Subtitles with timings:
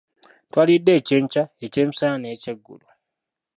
[0.51, 2.87] Twalidde Ekyenkya, Ekyemisana n'Ekyeggulo.